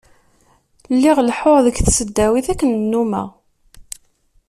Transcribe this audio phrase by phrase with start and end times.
[0.95, 3.29] Lliɣ leḥḥuɣ deg tesdawit akken nummeɣ.